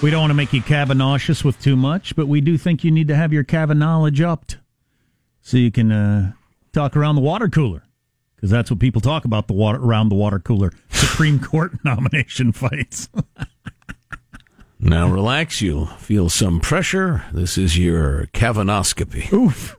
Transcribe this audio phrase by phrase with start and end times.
[0.00, 2.90] We don't want to make you Kavanaughous with too much, but we do think you
[2.92, 4.58] need to have your Kavanaugh upped
[5.40, 6.32] so you can uh,
[6.72, 7.82] talk around the water cooler
[8.36, 12.52] because that's what people talk about the water around the water cooler Supreme Court nomination
[12.52, 13.08] fights.
[14.78, 17.24] now relax, you'll feel some pressure.
[17.32, 19.32] This is your Kavanaughscopy.
[19.32, 19.76] Oof.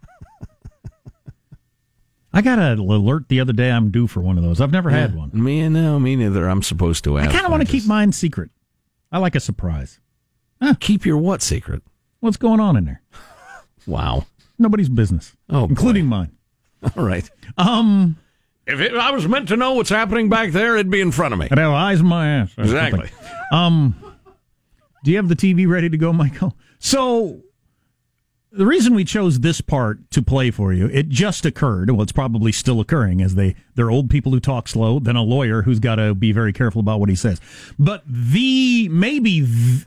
[2.33, 3.71] I got an alert the other day.
[3.71, 4.59] I'm due for one of those.
[4.59, 5.31] I've never had one.
[5.33, 6.49] Me no, me neither.
[6.49, 7.29] I'm supposed to ask.
[7.29, 8.49] I kind of want to keep mine secret.
[9.13, 10.01] I like a surprise.
[10.61, 10.75] Huh.
[10.79, 11.81] Keep your what secret?
[12.19, 13.01] What's going on in there?
[13.87, 14.25] Wow.
[14.57, 15.35] Nobody's business.
[15.49, 16.09] Oh, including boy.
[16.09, 16.31] mine.
[16.97, 17.29] All right.
[17.57, 18.17] Um,
[18.67, 21.33] If it, I was meant to know what's happening back there, it'd be in front
[21.33, 21.47] of me.
[21.49, 22.53] I'd have eyes in my ass.
[22.57, 23.09] Exactly.
[23.51, 23.95] Um,
[25.03, 26.55] do you have the TV ready to go, Michael?
[26.77, 27.41] So,
[28.51, 31.89] the reason we chose this part to play for you, it just occurred.
[31.91, 35.21] Well, it's probably still occurring as they they're old people who talk slow, then a
[35.23, 37.39] lawyer who's got to be very careful about what he says.
[37.77, 39.85] But the maybe, th-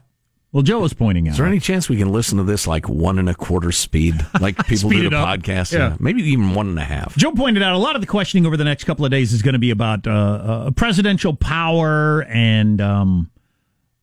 [0.53, 1.31] well, Joe was pointing out.
[1.31, 4.23] Is there any chance we can listen to this like one and a quarter speed,
[4.39, 5.39] like people do the up.
[5.39, 5.73] podcast?
[5.73, 5.97] Yeah.
[5.99, 7.17] Maybe even one and a half.
[7.17, 9.41] Joe pointed out a lot of the questioning over the next couple of days is
[9.41, 13.31] going to be about uh, uh, presidential power and um,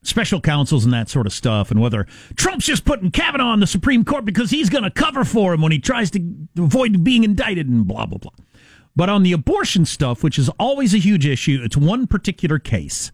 [0.03, 3.67] special counsels and that sort of stuff, and whether Trump's just putting Kavanaugh on the
[3.69, 7.23] Supreme Court because he's going to cover for him when he tries to avoid being
[7.23, 8.33] indicted and blah, blah, blah.
[8.97, 13.13] But on the abortion stuff, which is always a huge issue, it's one particular case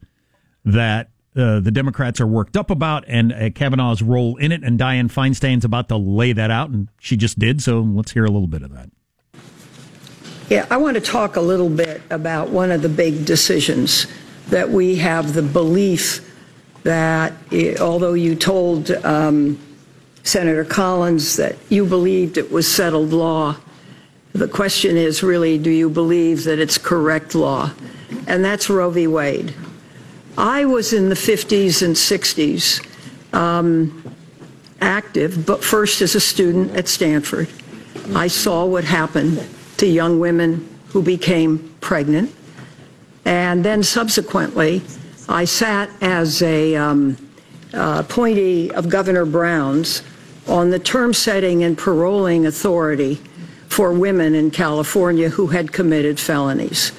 [0.64, 4.78] that uh, the Democrats are worked up about and uh, Kavanaugh's role in it, and
[4.78, 8.30] Dianne Feinstein's about to lay that out, and she just did, so let's hear a
[8.30, 8.90] little bit of that.
[10.48, 14.06] Yeah, I want to talk a little bit about one of the big decisions
[14.48, 16.22] that we have the belief
[16.84, 19.58] that eh, although you told um,
[20.22, 23.56] Senator Collins that you believed it was settled law,
[24.32, 27.72] the question is really, do you believe that it's correct law?
[28.28, 29.06] And that's Roe v.
[29.06, 29.52] Wade.
[30.38, 34.14] I was in the 50s and 60s um,
[34.80, 37.48] active, but first as a student at Stanford.
[38.14, 39.44] I saw what happened
[39.78, 42.34] to young women who became pregnant.
[43.24, 44.82] And then subsequently,
[45.28, 47.16] I sat as a um,
[47.72, 50.02] uh, appointee of Governor Brown's
[50.46, 53.20] on the term setting and paroling authority
[53.68, 56.92] for women in California who had committed felonies.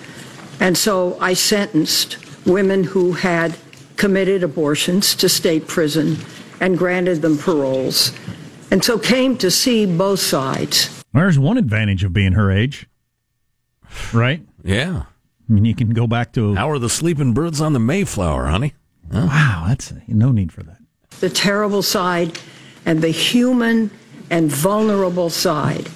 [0.60, 3.56] And so I sentenced women who had
[3.98, 6.18] committed abortions to state prison
[6.60, 8.12] and granted them paroles.
[8.72, 11.04] And so came to see both sides.
[11.14, 12.88] There's one advantage of being her age,
[14.14, 14.42] right?
[14.64, 15.04] Yeah.
[15.50, 16.56] I mean, you can go back to.
[16.56, 18.74] How are the sleeping birds on the Mayflower, honey?
[19.12, 20.78] Wow, that's no need for that.
[21.22, 22.38] the terrible side
[22.86, 23.90] and the human
[24.30, 25.90] and vulnerable side.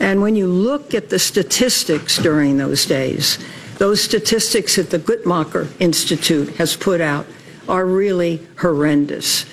[0.00, 3.38] And when you look at the statistics during those days,
[3.80, 7.24] those statistics that the Guttmacher Institute has put out
[7.66, 9.44] are really horrendous.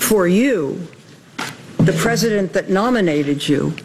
[0.00, 0.88] For you,
[1.78, 3.76] the president that nominated you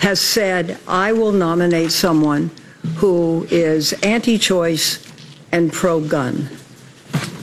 [0.00, 2.50] has said, I will nominate someone
[2.96, 5.10] who is anti choice
[5.50, 6.50] and pro gun.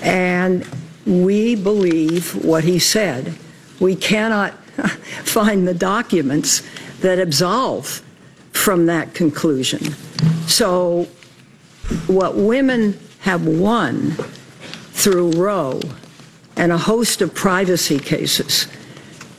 [0.04, 0.64] And
[1.08, 3.34] we believe what he said.
[3.80, 4.54] We cannot
[5.24, 6.62] find the documents
[7.00, 8.04] that absolve
[8.52, 9.96] from that conclusion.
[10.46, 11.08] So,
[12.08, 14.12] what women have won
[14.92, 15.82] through Roe
[16.56, 18.68] and a host of privacy cases,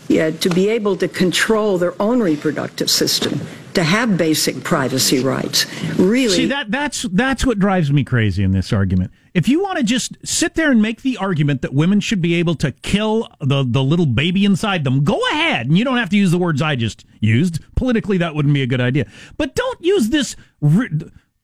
[0.09, 3.41] yeah, to be able to control their own reproductive system,
[3.75, 5.67] to have basic privacy rights,
[5.99, 6.35] really.
[6.37, 9.11] See that that's that's what drives me crazy in this argument.
[9.35, 12.35] If you want to just sit there and make the argument that women should be
[12.35, 16.11] able to kill the the little baby inside them, go ahead, and you don't have
[16.11, 17.61] to use the words I just used.
[17.75, 19.07] Politically, that wouldn't be a good idea.
[19.37, 20.91] But don't use this re-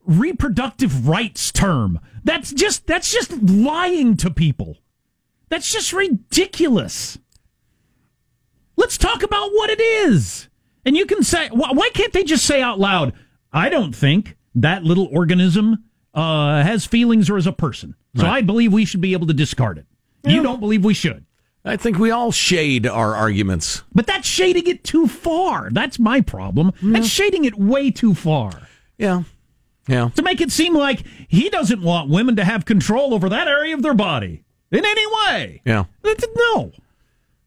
[0.05, 1.99] reproductive rights term.
[2.23, 4.77] That's just that's just lying to people.
[5.49, 7.17] That's just ridiculous.
[8.75, 10.49] Let's talk about what it is.
[10.85, 13.13] And you can say, why, why can't they just say out loud,
[13.51, 15.83] I don't think that little organism
[16.13, 17.95] uh, has feelings or is a person.
[18.15, 19.85] So I believe we should be able to discard it.
[20.25, 21.25] You don't believe we should.
[21.65, 23.83] I think we all shade our arguments.
[23.93, 25.69] But that's shading it too far.
[25.71, 26.73] That's my problem.
[26.81, 28.67] That's shading it way too far.
[28.97, 29.23] Yeah.
[29.87, 30.09] Yeah.
[30.15, 33.73] To make it seem like he doesn't want women to have control over that area
[33.73, 35.61] of their body in any way.
[35.65, 35.85] Yeah.
[36.35, 36.71] No.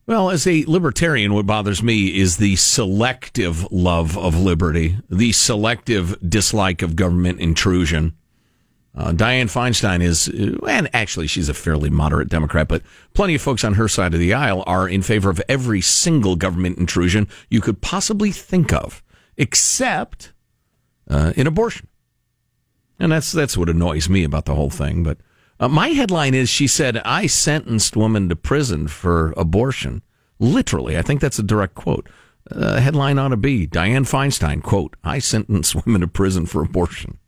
[0.06, 6.16] Well, as a libertarian, what bothers me is the selective love of liberty, the selective
[6.28, 8.14] dislike of government intrusion.
[8.96, 12.82] Uh, Dianne Feinstein is, uh, and actually she's a fairly moderate Democrat, but
[13.14, 16.36] plenty of folks on her side of the aisle are in favor of every single
[16.36, 19.02] government intrusion you could possibly think of,
[19.36, 20.32] except
[21.10, 21.88] uh, in abortion.
[22.98, 25.02] And that's that's what annoys me about the whole thing.
[25.02, 25.18] But
[25.58, 30.02] Uh, my headline is she said, I sentenced woman to prison for abortion.
[30.38, 32.08] Literally, I think that's a direct quote.
[32.50, 37.18] Uh, headline ought to be Dianne Feinstein, quote, I sentence women to prison for abortion.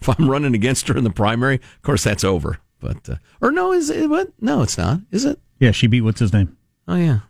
[0.00, 2.58] If I'm running against her in the primary, of course, that's over.
[2.80, 4.32] But, uh, or no, is it, what?
[4.40, 5.00] No, it's not.
[5.10, 5.38] Is it?
[5.60, 6.56] Yeah, she beat what's his name?
[6.88, 7.20] Oh, yeah.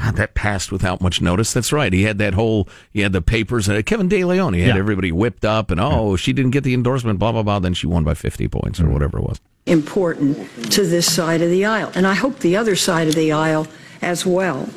[0.00, 1.52] God, that passed without much notice.
[1.52, 1.92] That's right.
[1.92, 3.68] He had that whole, he had the papers.
[3.68, 4.78] Uh, Kevin De Leon, he had Yeah.
[4.80, 6.16] everybody whipped up and, oh, Yeah.
[6.16, 7.60] she didn't get the endorsement, blah, blah, blah.
[7.60, 9.40] Then she won by 50 points or whatever it was.
[9.66, 10.36] important
[10.70, 13.66] to this side of the aisle, and I hope the other side of the aisle
[14.02, 14.68] as well.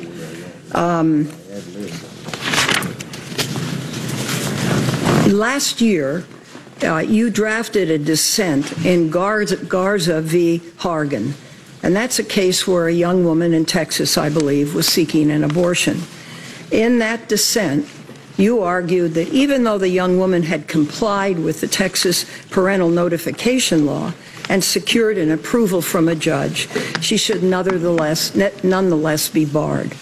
[0.71, 1.27] Um,
[5.27, 6.23] last year,
[6.83, 10.61] uh, you drafted a dissent in Garza, Garza v.
[10.77, 11.33] Hargan,
[11.83, 15.43] and that's a case where a young woman in Texas, I believe, was seeking an
[15.43, 16.01] abortion.
[16.71, 17.87] In that dissent,
[18.37, 23.85] you argued that even though the young woman had complied with the Texas parental notification
[23.85, 24.13] law
[24.49, 26.67] and secured an approval from a judge,
[27.01, 29.95] she should nonetheless, nonetheless be barred.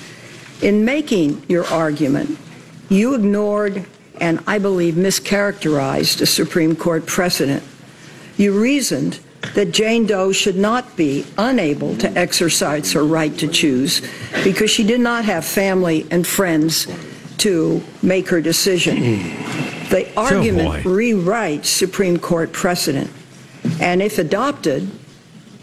[0.61, 2.37] In making your argument,
[2.89, 3.85] you ignored
[4.21, 7.63] and I believe mischaracterized a Supreme Court precedent.
[8.37, 9.19] You reasoned
[9.53, 14.01] that Jane Doe should not be unable to exercise her right to choose
[14.43, 16.87] because she did not have family and friends
[17.37, 18.97] to make her decision.
[18.97, 19.89] Hmm.
[19.89, 20.89] The argument boy.
[20.89, 23.11] rewrites Supreme Court precedent,
[23.79, 24.89] and if adopted,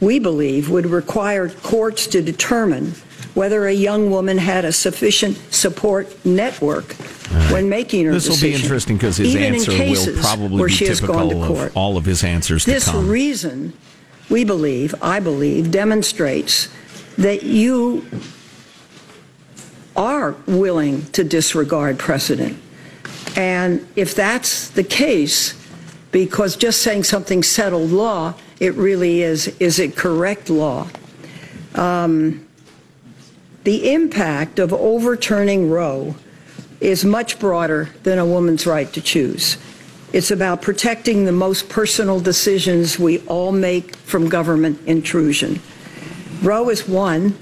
[0.01, 2.95] we believe would require courts to determine
[3.34, 6.93] whether a young woman had a sufficient support network
[7.50, 8.32] when making her decision.
[8.32, 11.00] This will be interesting because his even in answer will probably where be she has
[11.00, 13.73] gone to typical of all of his answers This reason,
[14.29, 16.69] we believe, I believe, demonstrates
[17.17, 18.06] that you
[19.96, 22.58] are willing to disregard precedent.
[23.37, 25.55] And if that's the case,
[26.11, 30.88] because just saying something settled law, it really is, is it correct law?
[31.75, 32.46] Um,
[33.64, 36.17] the impact of overturning Roe
[36.81, 39.56] is much broader than a woman's right to choose.
[40.12, 45.61] It's about protecting the most personal decisions we all make from government intrusion.
[46.43, 47.38] Roe is one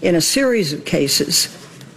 [0.00, 1.48] in a series of cases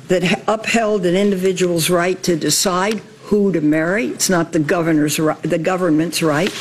[0.08, 4.08] that upheld an individual's right to decide who to marry.
[4.08, 6.52] It's not the governor's ri- the government's right.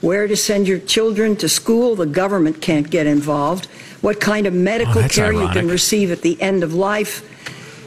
[0.00, 3.68] Where to send your children to school, the government can't get involved.
[4.00, 7.22] What kind of medical Oh, care you can receive at the end of life,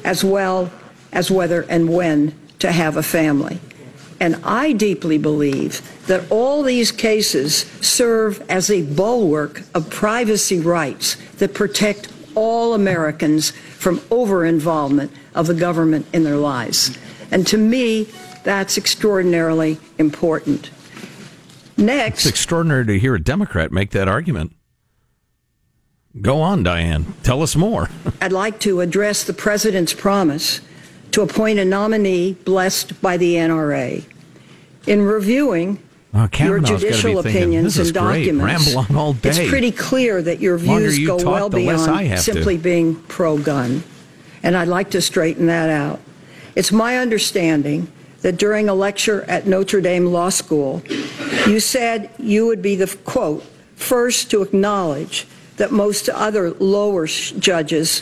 [0.05, 0.71] as well
[1.11, 3.59] as whether and when to have a family.
[4.19, 11.17] And I deeply believe that all these cases serve as a bulwark of privacy rights
[11.37, 16.97] that protect all Americans from over involvement of the government in their lives.
[17.31, 18.07] And to me,
[18.43, 20.69] that's extraordinarily important.
[21.75, 24.53] Next, It's extraordinary to hear a Democrat make that argument.
[26.21, 27.05] Go on, Dianne.
[27.23, 27.89] Tell us more.
[28.21, 30.61] I'd like to address the president's promise
[31.11, 34.05] to appoint a nominee blessed by the NRA.
[34.87, 35.79] In reviewing
[36.15, 38.25] Oh, your Kavanaugh's gotta be judicial thinking, opinions this is and great.
[38.25, 39.29] documents, Ramble on all day.
[39.29, 42.17] it's pretty clear that your views you go talk, well the less I beyond have
[42.19, 42.23] to.
[42.33, 43.83] simply being pro-gun.
[44.43, 45.99] And I'd like to straighten that out.
[46.55, 50.83] It's my understanding that during a lecture at Notre Dame Law School,
[51.47, 53.43] you said you would be the, quote,
[53.75, 55.25] first to acknowledge
[55.57, 58.01] that most other lower judges,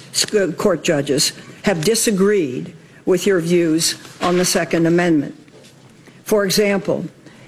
[0.57, 5.37] court judges, have disagreed with your views on the Second Amendment.
[6.23, 7.05] For example,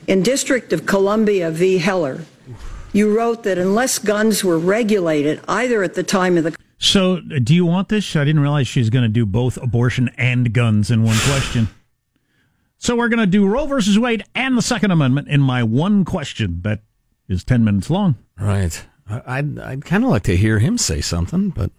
[0.07, 1.77] in District of Columbia v.
[1.77, 2.25] Heller,
[2.91, 7.55] you wrote that unless guns were regulated either at the time of the So, do
[7.55, 8.15] you want this?
[8.15, 11.69] I didn't realize she's going to do both abortion and guns in one question.
[12.77, 16.03] So, we're going to do Roe versus Wade and the Second Amendment in my one
[16.03, 16.81] question that
[17.27, 18.15] is 10 minutes long.
[18.37, 18.85] Right.
[19.09, 21.71] I- I'd, I'd kind of like to hear him say something, but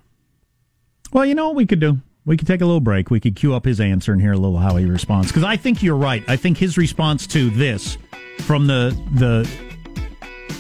[1.12, 1.98] Well, you know what we could do?
[2.26, 3.10] We could take a little break.
[3.10, 5.28] We could queue up his answer and hear a little how he responds.
[5.28, 6.24] Because I think you're right.
[6.26, 7.98] I think his response to this
[8.40, 9.48] from the the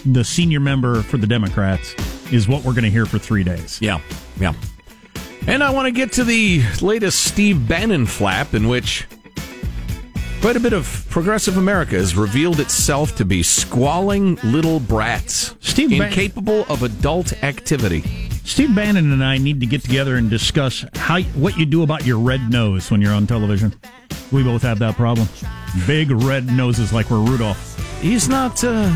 [0.04, 1.94] the senior member for the Democrats
[2.30, 3.78] is what we're going to hear for three days.
[3.80, 4.00] yeah,
[4.38, 4.52] yeah.
[5.46, 9.06] And I want to get to the latest Steve Bannon flap, in which
[10.44, 15.88] quite a bit of progressive America has revealed itself to be squalling little brats, Steve
[15.88, 18.02] Ban- incapable of adult activity.
[18.44, 22.04] Steve Bannon and I need to get together and discuss how what you do about
[22.04, 23.72] your red nose when you're on television.
[24.32, 25.30] We both have that problem.
[25.86, 28.02] Big red noses like we're Rudolph.
[28.02, 28.62] He's not.
[28.62, 28.90] Uh,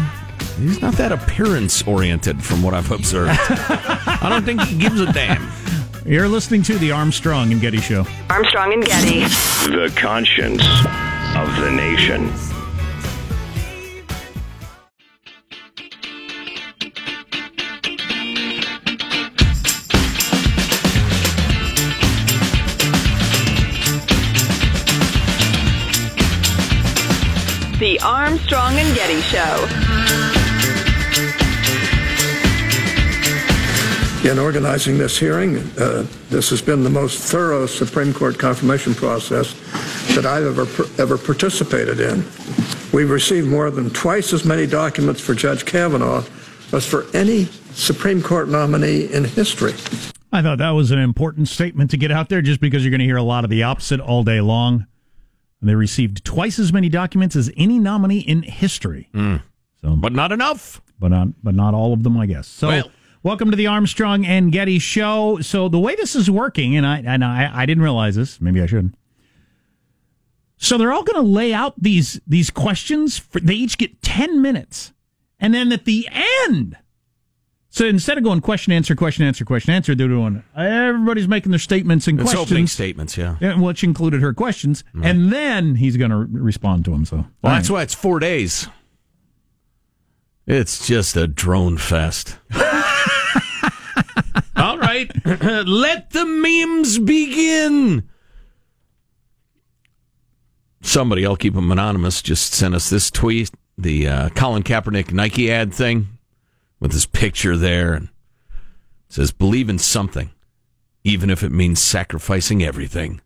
[0.58, 3.30] he's not that appearance oriented, from what I've observed.
[3.40, 5.50] I don't think he gives a damn.
[6.04, 8.04] You're listening to the Armstrong and Getty Show.
[8.28, 9.20] Armstrong and Getty.
[9.70, 10.62] The conscience
[11.38, 12.26] of the nation.
[27.78, 29.68] The Armstrong and Getty Show.
[34.28, 39.54] In organizing this hearing, uh, this has been the most thorough Supreme Court confirmation process
[40.14, 40.66] that I've ever
[41.02, 42.24] ever participated in.
[42.92, 46.24] We've received more than twice as many documents for Judge Kavanaugh
[46.72, 49.74] as for any Supreme Court nominee in history.
[50.32, 52.98] I thought that was an important statement to get out there just because you're going
[53.00, 54.86] to hear a lot of the opposite all day long.
[55.62, 59.08] They received twice as many documents as any nominee in history.
[59.14, 59.42] Mm.
[59.80, 60.80] So, but not enough.
[61.00, 62.46] But not, but not all of them, I guess.
[62.46, 62.90] So, Well-
[63.22, 65.38] welcome to the Armstrong and Getty Show.
[65.40, 68.40] So, the way this is working, and I and I, I didn't realize this.
[68.40, 68.92] Maybe I should.
[70.58, 73.18] So, they're all going to lay out these these questions.
[73.18, 74.92] For, they each get ten minutes,
[75.38, 76.08] and then at the
[76.46, 76.76] end.
[77.70, 81.58] So instead of going question answer question answer question answer, they're doing everybody's making their
[81.60, 82.50] statements and It's questions.
[82.50, 83.36] opening statements, yeah.
[83.40, 87.04] Yeah, which included her questions, and then he's going to respond to them.
[87.04, 88.68] So, Well, that's why it's four days.
[90.46, 92.38] It's just a drone fest.
[94.56, 98.08] All right, let the memes begin.
[100.88, 105.52] Somebody, I'll keep them anonymous, just sent us this tweet the uh, Colin Kaepernick Nike
[105.52, 106.08] ad thing
[106.80, 108.08] with his picture there and
[108.48, 110.30] it says, Believe in something,
[111.04, 113.20] even if it means sacrificing everything.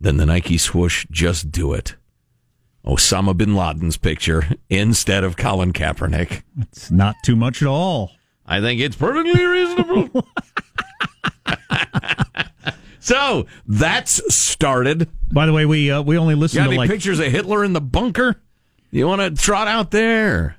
[0.00, 1.96] Then the Nike swoosh, just do it.
[2.84, 6.44] Osama bin Laden's picture instead of Colin Kaepernick.
[6.60, 8.12] it's not too much at all.
[8.46, 10.26] I think it's perfectly reasonable.
[13.04, 15.08] so that's started.
[15.32, 17.72] By the way, we uh, we only got to any like pictures of Hitler in
[17.72, 18.40] the bunker?
[18.90, 20.56] You want to trot out there?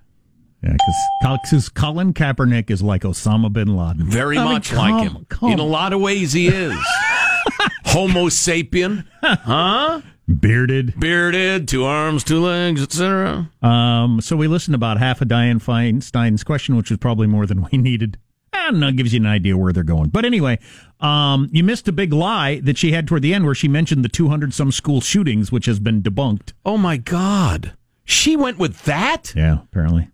[0.62, 0.76] yeah,
[1.22, 4.06] because Colin Kaepernick is like Osama bin Laden.
[4.10, 5.26] Very I mean, much come- like him.
[5.30, 6.74] come In a lot of ways, he is.
[7.86, 10.02] Homo sapien, huh?
[10.28, 11.00] bearded.
[11.00, 13.50] Bearded, two arms, two legs, etc.
[13.62, 17.68] Um, so we listened about half of Dianne Feinstein's question, which was probably more than
[17.72, 18.18] we needed.
[18.56, 20.10] I don't know, gives you an idea where they're going.
[20.10, 20.60] But anyway,
[21.00, 24.04] um, you missed a big lie that she had toward the end where she mentioned
[24.04, 26.54] the 200 some school shootings, which has been debunked.
[26.66, 29.34] Oh my God, she went with that.
[29.36, 30.10] Yeah, apparently.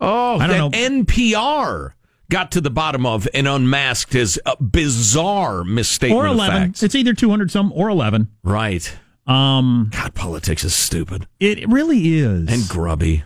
[0.00, 0.74] Oh, I that don't.
[0.74, 1.92] NPR
[2.30, 6.54] got to the bottom of and unmasked his uh, bizarre misstatement Or of 11.
[6.68, 6.82] facts.
[6.82, 8.28] It's either 200 some or 11.
[8.42, 8.96] Right.
[9.26, 12.50] Um, God, politics is stupid it really is.
[12.50, 13.22] and grubby.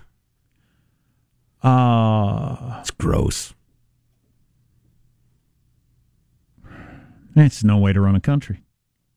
[1.63, 3.55] uh, It's gross.
[7.37, 8.63] It's no way to run a country.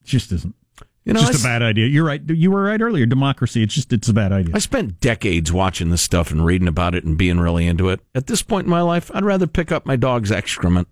[0.03, 0.55] It just isn't.
[1.03, 1.87] You know, It's just a s- bad idea.
[1.87, 2.21] You're right.
[2.29, 3.07] You were right earlier.
[3.07, 3.63] Democracy.
[3.63, 4.55] It's just it's a bad idea.
[4.55, 8.01] I spent decades watching this stuff and reading about it and being really into it.
[8.13, 10.87] At this point in my life, I'd rather pick up my dog's excrement.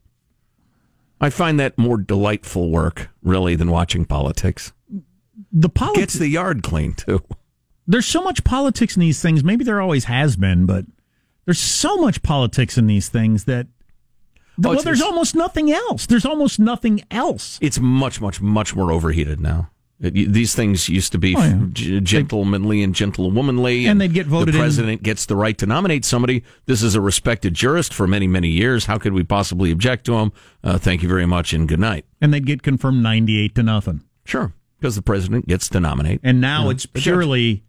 [1.22, 4.72] I find that more delightful work, really, than watching politics.
[5.52, 6.00] The politics.
[6.00, 7.22] Gets the yard clean, too.
[7.86, 9.44] there's so much politics in these things.
[9.44, 10.86] Maybe there always has been, but
[11.46, 13.68] there's so much politics in these things that.
[14.62, 16.06] Well, there's almost nothing else.
[16.06, 17.58] There's almost nothing else.
[17.62, 19.70] It's much, much, much more overheated now.
[20.02, 21.60] It, these things used to be Oh, yeah.
[21.74, 24.62] g- gentlemanly and gentlewomanly, And they'd get voted The in.
[24.64, 26.44] president gets the right to nominate somebody.
[26.68, 28.86] This is a respected jurist for many, many years.
[28.86, 30.32] How could we possibly object to him?
[30.64, 32.06] Uh, thank you very much, and good night.
[32.22, 34.02] And they'd get confirmed 98 to nothing.
[34.24, 36.22] Sure, because the president gets to nominate.
[36.24, 37.64] And now it's purely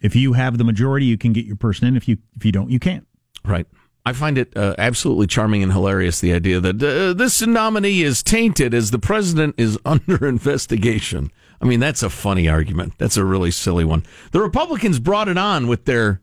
[0.00, 1.96] if you have the majority, you can get your person in.
[1.96, 3.06] If you if you don't, you can't.
[3.44, 3.66] Right.
[4.04, 8.22] I find it uh, absolutely charming and hilarious the idea that uh, this nominee is
[8.22, 11.30] tainted as the president is under investigation.
[11.60, 12.94] I mean, that's a funny argument.
[12.98, 14.04] That's a really silly one.
[14.32, 16.20] The Republicans brought it on with their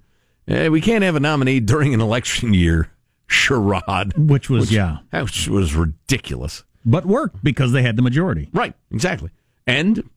[0.47, 2.89] eh, we can't have a nominee during an election year
[3.27, 6.63] charade, Which was yeah, which was ridiculous.
[6.85, 8.49] but worked because they had the majority.
[8.51, 9.29] Right, exactly.
[9.65, 10.09] And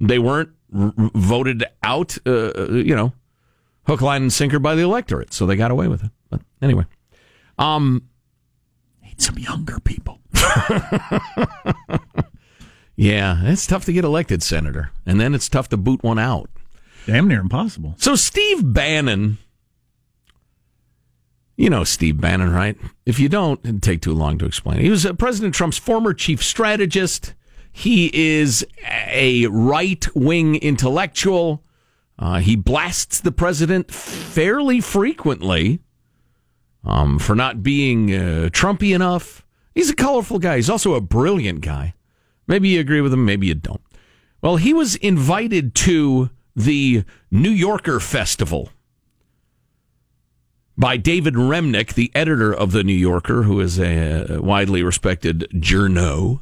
[0.00, 3.12] they weren't r- r- voted out, uh, you know,
[3.86, 6.10] hook, line, and sinker by the electorate, so they got away with it.
[6.30, 6.86] But anyway.
[7.62, 8.08] Um,
[9.02, 10.20] Need some younger people.
[12.96, 16.50] Yeah, it's tough to get elected senator, and then it's tough to boot one out.
[17.06, 17.94] Damn near impossible.
[17.98, 19.38] So Steve Bannon,
[21.56, 22.76] you know Steve Bannon, right?
[23.06, 24.80] If you don't, it'd take too long to explain.
[24.80, 27.34] He was uh, President Trump's former chief strategist.
[27.72, 31.64] He is a right wing intellectual.
[32.18, 35.80] Uh, he blasts the president fairly frequently
[36.84, 39.44] um, for not being uh, Trumpy enough.
[39.74, 40.56] He's a colorful guy.
[40.56, 41.94] He's also a brilliant guy.
[42.46, 43.80] Maybe you agree with him, maybe you don't.
[44.42, 48.70] Well, he was invited to the New Yorker Festival
[50.76, 56.40] by David Remnick, the editor of the New Yorker, who is a widely respected journo.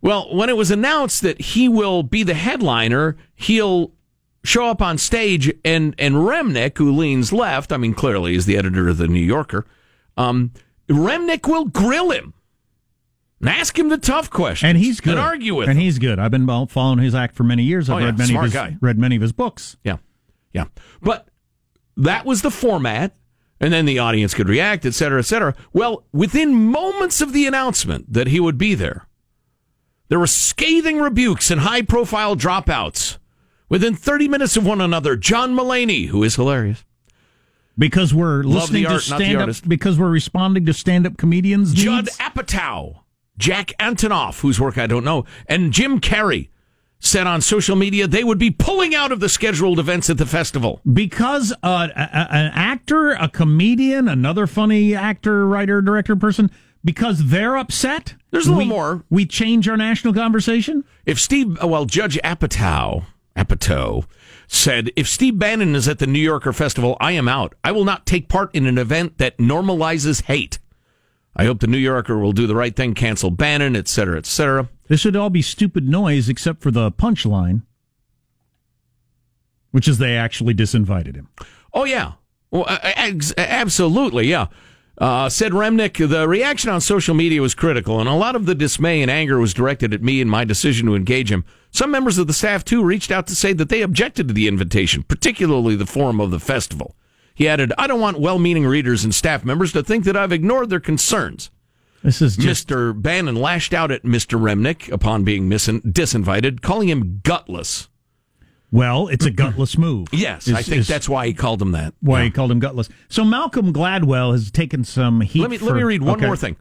[0.00, 3.92] Well, when it was announced that he will be the headliner, he'll
[4.44, 8.56] show up on stage and and Remnick, who leans left, I mean, clearly is the
[8.56, 9.66] editor of the New Yorker.
[10.16, 10.52] Um,
[10.88, 12.34] Remnick will grill him
[13.40, 15.12] and ask him the tough questions, And he's good.
[15.12, 15.84] and argue with And him.
[15.84, 16.18] he's good.
[16.18, 17.88] I've been following his act for many years.
[17.88, 18.04] I've Oh, yeah.
[18.06, 18.76] read many Smart of his guy.
[18.80, 19.76] read many of his books.
[19.84, 19.98] Yeah,
[20.52, 20.64] yeah.
[21.02, 21.28] But
[21.96, 23.14] that was the format,
[23.60, 25.54] and then the audience could react, et cetera, et cetera.
[25.72, 29.06] Well, within moments of the announcement that he would be there,
[30.08, 33.18] there were scathing rebukes and high-profile dropouts.
[33.68, 36.84] Within 30 minutes of one another, John Mulaney, who is hilarious,
[37.76, 41.74] Because we're listening the art, to stand up because we're responding to stand up comedians.
[41.74, 42.16] Judd needs.
[42.18, 43.00] Apatow,
[43.36, 46.48] Jack Antonoff, whose work I don't know, and Jim Carrey
[46.98, 50.26] said on social media they would be pulling out of the scheduled events at the
[50.26, 50.80] festival.
[50.92, 56.50] because uh, a, a- an actor, a comedian, another funny actor, writer, director person,
[56.84, 58.14] because they're upset.
[58.32, 59.04] There's a little we- more.
[59.10, 60.84] We change our national conversation.
[61.06, 63.04] If Steve, well, Judd Apatow,
[63.38, 64.04] Apatow
[64.48, 67.54] said, if Steve Bannon is at the New Yorker Festival, I am out.
[67.62, 70.58] I will not take part in an event that normalizes hate.
[71.36, 74.26] I hope the New Yorker will do the right thing, cancel Bannon, etc., cetera, et
[74.26, 74.68] cetera.
[74.88, 77.62] This should all be stupid noise except for the punchline,
[79.70, 81.28] which is they actually disinvited him.
[81.72, 82.12] Oh yeah,
[82.50, 82.78] well, uh,
[83.36, 84.46] absolutely, yeah.
[84.96, 88.54] Uh, said Remnick, the reaction on social media was critical, and a lot of the
[88.54, 91.44] dismay and anger was directed at me and my decision to engage him.
[91.70, 94.48] Some members of the staff, too, reached out to say that they objected to the
[94.48, 96.96] invitation, particularly the forum of the festival.
[97.34, 100.32] He added, I don't want well meaning readers and staff members to think that I've
[100.32, 101.50] ignored their concerns.
[102.02, 103.00] This is just Mr.
[103.00, 104.40] Bannon lashed out at Mr.
[104.40, 107.88] Remnick upon being mis- disinvited, calling him gutless.
[108.70, 110.08] well, it's a gutless move.
[110.12, 111.94] Yes, Is- I think is that's why he called him that.
[112.00, 112.24] why Yeah.
[112.26, 112.88] he called him gutless.
[113.08, 115.40] So Malcolm Gladwell has taken some heat.
[115.40, 116.26] Let me for- let me read one okay.
[116.26, 116.56] more thing.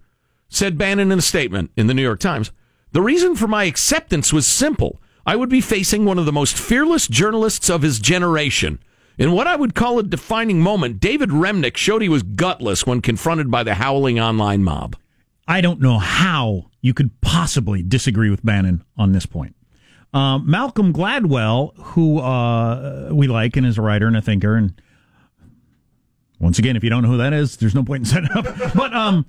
[0.49, 2.51] Said Bannon in a statement in the New York Times.
[2.91, 5.02] The reason for my acceptance was simple.
[5.26, 8.80] I would be facing one of the most fearless journalists of his generation.
[9.17, 13.02] In what I would call a defining moment, David Remnick showed he was gutless when
[13.02, 14.95] confronted by the howling online mob.
[15.47, 19.56] I don't know how you could possibly disagree with Bannon on this point.
[20.13, 24.80] Um, Malcolm Gladwell, who uh, we like and is a writer and a thinker, and
[26.39, 28.45] once again, if you don't know who that is, there's no point in setting up.
[28.76, 29.26] But um,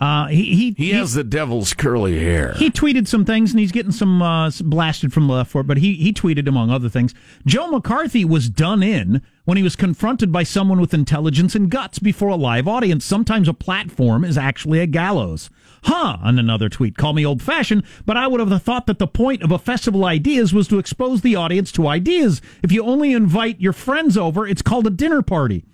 [0.00, 2.54] uh, he he He has the devil's curly hair.
[2.56, 5.66] he tweeted some things and he's getting some uh, blasted from the left for it.
[5.66, 7.14] But he he tweeted among other things.
[7.44, 11.98] Joe McCarthy was done in when he was confronted by someone with intelligence and guts
[11.98, 13.04] before a live audience.
[13.04, 15.50] Sometimes a platform is actually a gallows.
[15.84, 16.18] Huh?
[16.22, 19.42] On another tweet, call me old fashioned, but I would have thought that the point
[19.42, 22.42] of a festival of ideas was to expose the audience to ideas.
[22.62, 25.64] If you only invite your friends over, it's called a dinner party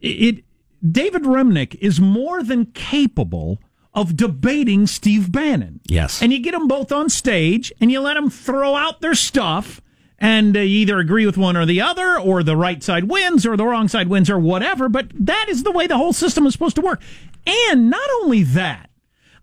[0.00, 0.44] it
[0.88, 3.60] David Remnick is more than capable
[3.94, 5.80] of debating Steve Bannon.
[5.88, 6.20] Yes.
[6.20, 9.80] And you get them both on stage and you let them throw out their stuff
[10.18, 13.56] and you either agree with one or the other or the right side wins or
[13.56, 16.52] the wrong side wins or whatever, but that is the way the whole system is
[16.52, 17.02] supposed to work.
[17.46, 18.90] And not only that,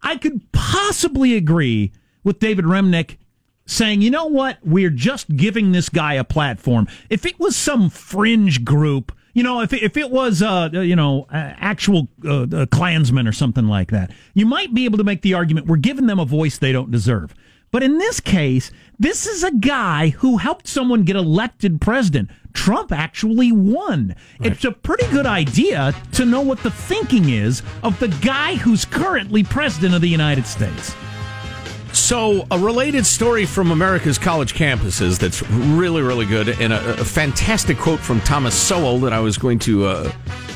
[0.02, 1.92] I could possibly agree
[2.24, 3.18] with David Remnick
[3.66, 6.88] saying, you know what, we're just giving this guy a platform.
[7.10, 11.26] If it was some fringe group, you know, if, if it was, uh, you know,
[11.32, 15.22] uh, actual uh, uh, Klansmen or something like that, you might be able to make
[15.22, 17.34] the argument we're giving them a voice they don't deserve.
[17.72, 18.70] But in this case,
[19.00, 22.30] this is a guy who helped someone get elected president.
[22.54, 24.16] Trump actually won.
[24.42, 28.86] It's a pretty good idea to know what the thinking is of the guy who's
[28.86, 30.94] currently president of the United States.
[31.94, 37.06] So, a related story from America's college campuses that's really, really good, and a, a
[37.06, 40.12] fantastic quote from Thomas Sowell that I was going to uh,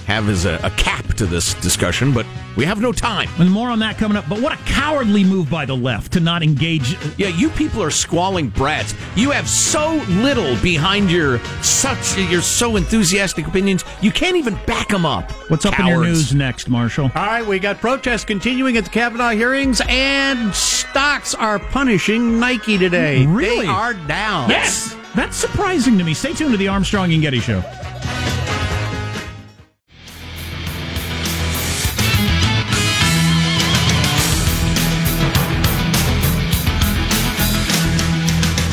[0.07, 3.29] have as a, a cap to this discussion, but we have no time.
[3.39, 4.27] And more on that coming up.
[4.27, 6.97] But what a cowardly move by the left to not engage.
[7.17, 8.95] Yeah, you people are squalling brats.
[9.15, 13.83] You have so little behind your such your so enthusiastic opinions.
[14.01, 15.29] You can't even back them up.
[15.49, 17.11] What's up in your news next, Marshall?
[17.15, 22.77] All right, we got protests continuing at the Kavanaugh hearings, and stocks are punishing Nike
[22.77, 23.25] today.
[23.25, 23.65] Really?
[23.65, 24.49] They are down.
[24.49, 26.13] Yes, that's surprising to me.
[26.13, 27.63] Stay tuned to the Armstrong and Getty Show.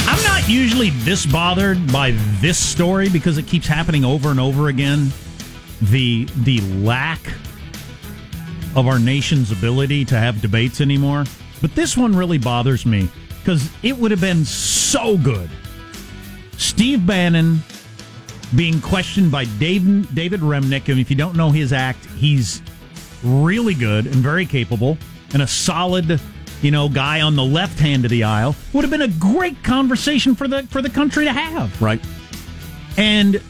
[0.07, 4.69] I'm not usually this bothered by this story because it keeps happening over and over
[4.69, 5.11] again.
[5.81, 7.21] The the lack
[8.77, 11.25] of our nation's ability to have debates anymore.
[11.61, 15.51] But this one really bothers me because it would have been so good.
[16.57, 17.61] Steve Bannon
[18.55, 20.89] being questioned by Dave, David Remnick.
[20.89, 22.63] And if you don't know his act, he's
[23.23, 24.99] really good and very capable
[25.33, 26.21] and a solid
[26.63, 29.63] you know, guy on the left hand of the aisle, would have been a great
[29.63, 31.81] conversation for the for the country to have.
[31.81, 32.01] Right.
[32.97, 33.43] And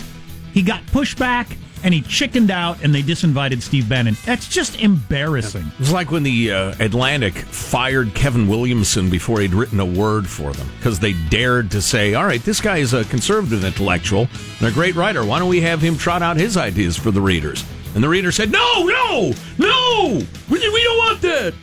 [0.52, 4.16] he got pushed back and he chickened out and they disinvited Steve Bannon.
[4.24, 5.70] That's just embarrassing.
[5.78, 10.52] It's like when the uh, Atlantic fired Kevin Williamson before he'd written a word for
[10.54, 14.68] them because they dared to say, all right, this guy is a conservative intellectual and
[14.68, 15.24] a great writer.
[15.24, 17.64] Why don't we have him trot out his ideas for the readers?
[17.94, 21.54] And the reader said, no, no, no, we, we don't want that.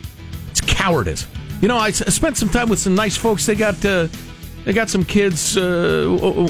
[0.50, 1.26] It's cowardice.
[1.60, 3.44] You know, I spent some time with some nice folks.
[3.44, 4.08] They got uh,
[4.64, 6.48] they got some kids, uh,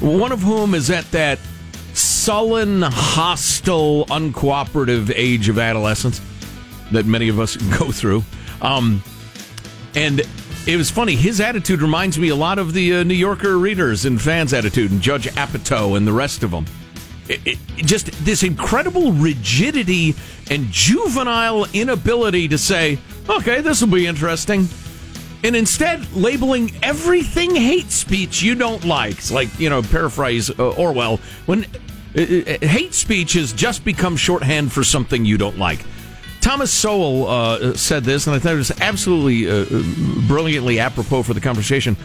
[0.00, 1.38] one of whom is at that
[1.94, 6.20] sullen, hostile, uncooperative age of adolescence
[6.92, 8.22] that many of us go through.
[8.60, 9.02] Um,
[9.94, 10.22] and
[10.66, 11.14] it was funny.
[11.14, 14.90] His attitude reminds me a lot of the uh, New Yorker readers and fans' attitude,
[14.90, 16.66] and Judd Apatow and the rest of them.
[17.28, 20.14] It, it, just this incredible rigidity
[20.50, 24.68] and juvenile inability to say, okay, this will be interesting.
[25.42, 29.18] And instead, labeling everything hate speech you don't like.
[29.18, 31.66] It's like, you know, paraphrase uh, Orwell, when
[32.16, 35.84] uh, uh, hate speech has just become shorthand for something you don't like.
[36.40, 39.64] Thomas Sowell uh, said this, and I thought it was absolutely uh,
[40.28, 41.96] brilliantly apropos for the conversation.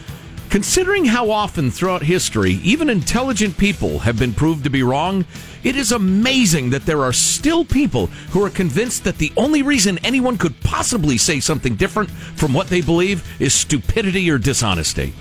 [0.50, 5.24] Considering how often throughout history, even intelligent people have been proved to be wrong,
[5.64, 10.00] it is amazing that there are still people who are convinced that the only reason
[10.00, 15.14] anyone could possibly say something different from what they believe is stupidity or dishonesty.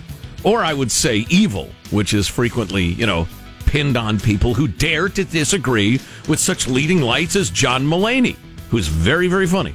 [0.45, 3.29] Or I would say evil, which is frequently, you know,
[3.69, 8.37] pinned on people who dare to disagree with such leading lights as John Mulaney,
[8.71, 9.75] who's very, very funny.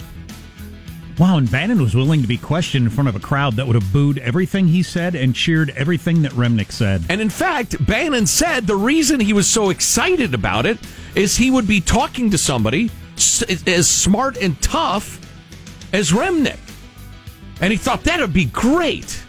[1.19, 3.75] Wow, and Bannon was willing to be questioned in front of a crowd that would
[3.75, 7.03] have booed everything he said and cheered everything that Remnick said.
[7.07, 10.79] And in fact, Bannon said the reason he was so excited about it
[11.13, 15.19] is he would be talking to somebody as smart and tough
[15.93, 16.57] as Remnick.
[17.61, 19.22] And he thought that would be great.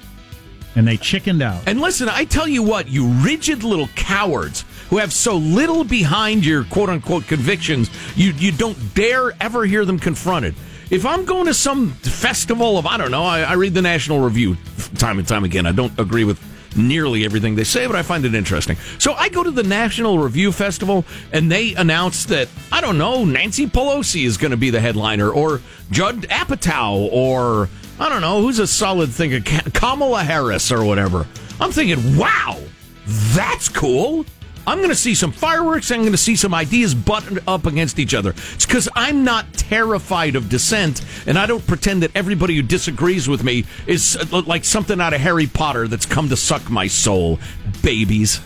[0.77, 1.63] And they chickened out.
[1.67, 6.45] And listen, I tell you what, you rigid little cowards who have so little behind
[6.45, 10.55] your quote unquote convictions, you, you don't dare ever hear them confronted.
[10.91, 14.21] If I'm going to some festival of, I don't know, I, I read the National
[14.21, 14.57] Review
[14.97, 15.67] time and time again.
[15.67, 16.41] I don't agree with
[16.77, 18.77] nearly everything they say, but I find it interesting.
[18.99, 23.25] So I go to the National Review Festival and they announce that, I don't know,
[23.25, 25.61] Nancy Pelosi is going to be the headliner or
[25.91, 29.41] Judd Apatow or, I don't know, who's a solid thinker?
[29.73, 31.27] Kamala Harris or whatever.
[31.61, 32.61] I'm thinking, wow,
[33.07, 34.27] that's cool.
[34.67, 35.91] I'm going to see some fireworks.
[35.91, 38.31] I'm going to see some ideas buttoned up against each other.
[38.55, 43.29] It's because I'm not terrified of dissent, and I don't pretend that everybody who disagrees
[43.29, 46.87] with me is uh, like something out of Harry Potter that's come to suck my
[46.87, 47.39] soul.
[47.83, 48.41] Babies,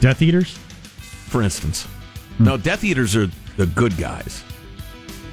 [0.00, 0.56] Death Eaters?
[1.28, 1.86] for instance.
[2.38, 4.44] No, Death Eaters are the good guys.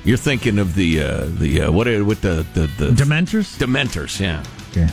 [0.06, 3.58] You're thinking of the uh, the uh, what are- with the the, the Dementors?
[3.58, 4.44] Dementors, yeah.
[4.72, 4.90] Okay.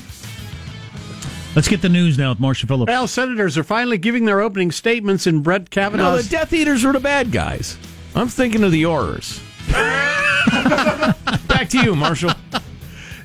[1.56, 2.88] Let's get the news now with Marshall Phillips.
[2.90, 6.92] Well, senators are finally giving their opening statements in Brett No, the Death Eaters are
[6.92, 7.76] the bad guys.
[8.14, 9.40] I'm thinking of the Aurors.
[11.48, 12.32] Back to you, Marshall.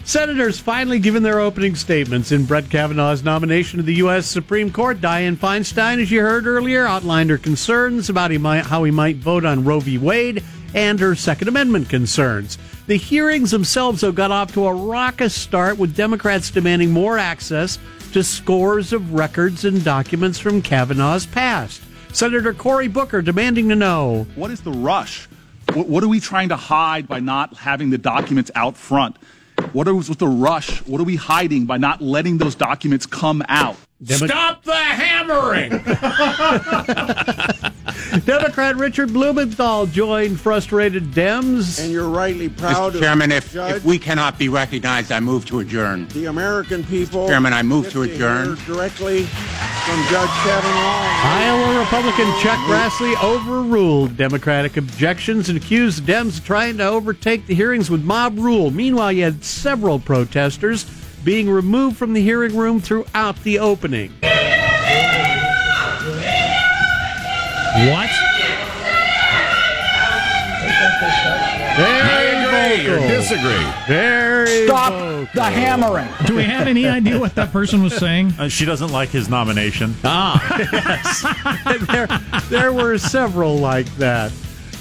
[0.03, 4.25] Senators finally given their opening statements in Brett Kavanaugh's nomination to the U.S.
[4.27, 5.01] Supreme Court.
[5.01, 9.17] Dianne Feinstein, as you heard earlier, outlined her concerns about he might, how he might
[9.17, 9.97] vote on Roe v.
[9.99, 12.57] Wade and her Second Amendment concerns.
[12.87, 17.79] The hearings themselves, though, got off to a raucous start with Democrats demanding more access
[18.13, 21.81] to scores of records and documents from Kavanaugh's past.
[22.13, 25.27] Senator Cory Booker demanding to know What is the rush?
[25.73, 29.17] What, what are we trying to hide by not having the documents out front?
[29.73, 30.79] What is with the rush?
[30.85, 33.75] What are we hiding by not letting those documents come out?
[34.03, 35.71] Demo- Stop the hammering!
[38.25, 41.81] Democrat Richard Blumenthal joined frustrated Dems.
[41.81, 42.99] And you're rightly proud Mr.
[42.99, 46.07] Chairman, if, Judge, if we cannot be recognized, I move to adjourn.
[46.09, 47.27] the American people.
[47.27, 48.55] Chairman, I move to adjourn.
[48.65, 51.05] directly from Judge Kavanaugh.
[51.27, 57.55] Iowa Republican Chuck Grassley overruled Democratic objections and accused Dems of trying to overtake the
[57.55, 58.71] hearings with mob rule.
[58.71, 60.85] Meanwhile, you had several protesters
[61.23, 64.13] being removed from the hearing room throughout the opening.
[67.75, 68.09] What?
[71.75, 73.65] Very Agree or disagree?
[73.85, 75.27] Very vocal.
[75.33, 76.07] the hammering.
[76.25, 78.33] Do we have any idea what that person was saying?
[78.39, 79.93] Uh, she doesn't like his nomination.
[80.05, 81.87] Ah, yes.
[81.91, 82.07] there,
[82.49, 84.31] there were several like that.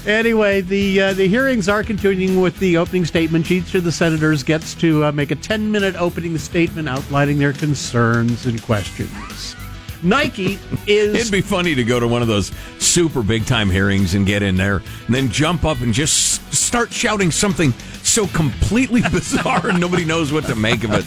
[0.05, 3.51] Anyway, the uh, the hearings are continuing with the opening statement.
[3.51, 7.53] Each of the senators gets to uh, make a 10 minute opening statement outlining their
[7.53, 9.55] concerns and questions.
[10.03, 14.13] Nike is It'd be funny to go to one of those super big time hearings
[14.15, 14.77] and get in there
[15.07, 17.71] and then jump up and just start shouting something
[18.03, 21.05] so completely bizarre and nobody knows what to make of it.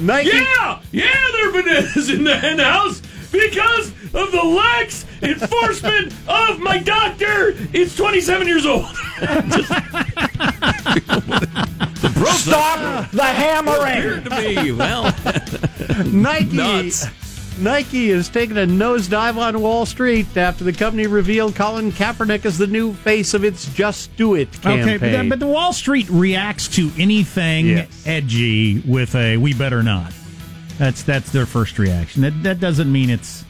[0.00, 0.30] Nike.
[0.30, 3.00] Yeah, yeah, there are bananas in the hen house
[3.32, 7.54] because of the lax enforcement of my doctor.
[7.72, 8.84] It's 27 years old.
[12.32, 14.02] Stop the hammering.
[14.04, 14.72] Weird to me.
[14.72, 15.14] Well,
[16.06, 16.56] Nike.
[16.56, 17.06] Nuts.
[17.62, 22.58] Nike is taking a nosedive on Wall Street after the company revealed Colin Kaepernick as
[22.58, 24.80] the new face of its Just Do It campaign.
[24.96, 28.02] Okay, but, the- but the Wall Street reacts to anything Yes.
[28.04, 30.12] edgy with a "we better not."
[30.78, 32.22] That's that's their first reaction.
[32.22, 33.44] That that doesn't mean it's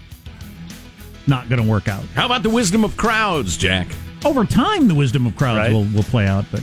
[1.27, 2.05] not going to work out.
[2.15, 3.87] how about the wisdom of crowds, Jack?
[4.25, 5.73] Over time, the wisdom of crowds Right.
[5.73, 6.45] will will play out.
[6.53, 6.63] But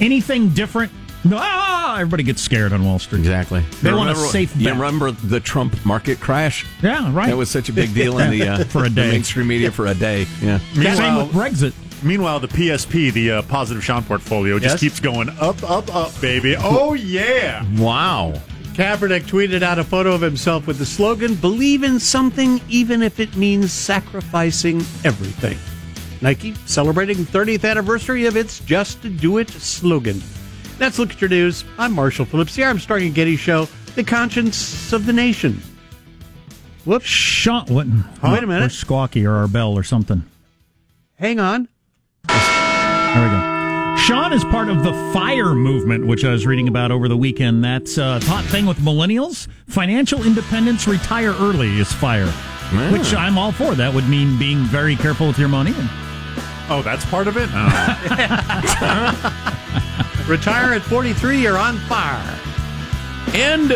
[0.00, 0.92] anything different,
[1.32, 3.20] ah, everybody gets scared on Wall Street.
[3.20, 3.60] Exactly.
[3.82, 4.74] They You want a remember- safe You bet.
[4.74, 6.66] remember the Trump market crash?
[6.82, 7.28] Yeah, right.
[7.28, 9.10] That was such a big deal in the uh, For a the day.
[9.10, 10.26] mainstream media for a day.
[10.42, 10.58] Yeah.
[10.74, 11.72] Same Meanwhile- with Brexit.
[12.02, 14.80] Meanwhile, the PSP, the uh, positive Sean portfolio, just Yes?
[14.80, 16.56] keeps going up, up, up, baby.
[16.58, 17.62] Oh yeah!
[17.76, 18.40] Wow.
[18.72, 23.20] Kaepernick tweeted out a photo of himself with the slogan, Believe in something even if
[23.20, 25.58] it means sacrificing everything.
[26.22, 30.22] Nike celebrating 30th anniversary of its Just Do It slogan.
[30.80, 31.62] Let's look at your news.
[31.76, 35.62] I'm Marshall Phillips, the Armstrong and Getty Show, the conscience of the nation.
[36.86, 37.04] Whoops.
[37.04, 37.86] Sean, what?
[37.86, 38.60] Wait a minute.
[38.60, 40.24] Where's Squawky or our bell or something?
[41.18, 41.68] Hang on.
[42.26, 43.96] There we go.
[44.06, 47.62] Sean is part of the FIRE movement, which I was reading about over the weekend.
[47.62, 49.48] That's uh, a hot thing with millennials.
[49.68, 52.88] Financial independence, retire early is FIRE, ah.
[52.90, 53.74] which I'm all for.
[53.74, 55.74] That would mean being very careful with your money.
[55.76, 55.90] And
[56.70, 57.50] Oh, that's part of it.
[58.82, 59.46] Oh.
[60.30, 62.38] Retire at 43, you're on fire.
[63.34, 63.72] And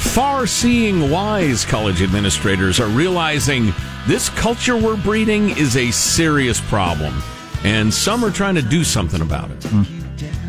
[0.00, 3.72] far seeing wise college administrators are realizing
[4.08, 7.14] this culture we're breeding is a serious problem.
[7.62, 9.60] And some are trying to do something about it.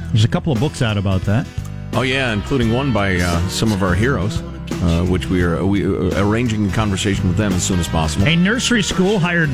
[0.09, 1.47] there's a couple of books out about that.
[1.93, 4.41] Oh, yeah, including one by uh, some of our heroes,
[4.81, 8.27] uh, which we are we are arranging a conversation with them as soon as possible.
[8.27, 9.49] A nursery school hired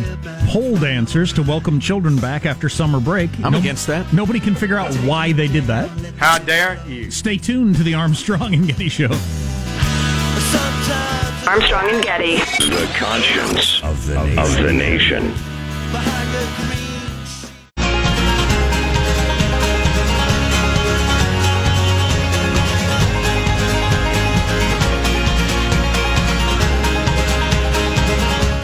[0.47, 3.29] pole dancers to welcome children back after summer break.
[3.43, 4.11] I'm against that.
[4.13, 5.89] Nobody can figure out why they did that.
[6.17, 7.11] How dare you?
[7.11, 9.11] Stay tuned to the Armstrong and Getty Show.
[11.47, 12.37] Armstrong and Getty.
[12.37, 14.39] The conscience of the nation.
[14.39, 15.33] Of the nation.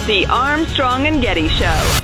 [0.06, 2.00] The Armstrong and Getty Show.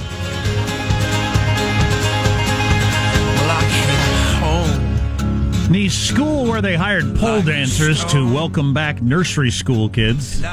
[5.69, 10.39] The school where they hired pole dancers to welcome back nursery school kids.
[10.41, 10.47] The,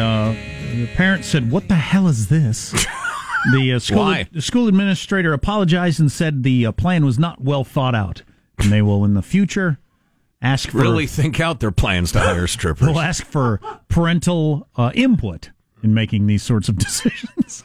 [0.00, 0.34] uh,
[0.74, 2.74] the parents said, "What the hell is this?"
[3.52, 4.28] The uh, school Why?
[4.32, 8.22] the school administrator apologized and said the uh, plan was not well thought out,
[8.58, 9.78] and they will in the future
[10.42, 12.86] ask for Really think out their plans to hire strippers.
[12.88, 15.50] they'll ask for parental uh, input
[15.82, 17.64] in making these sorts of decisions.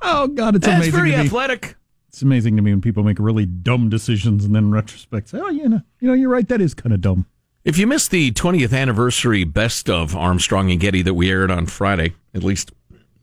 [0.00, 0.92] oh God, it's That's amazing.
[0.92, 1.24] very to me.
[1.26, 1.76] athletic.
[2.08, 5.48] It's amazing to me when people make really dumb decisions and then retrospect say, "Oh,
[5.48, 6.46] you know, you know, you're right.
[6.48, 7.26] That is kind of dumb."
[7.64, 11.66] If you missed the 20th anniversary best of Armstrong and Getty that we aired on
[11.66, 12.72] Friday, at least